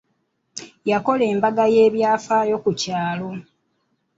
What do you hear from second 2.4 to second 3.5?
ku kyalo.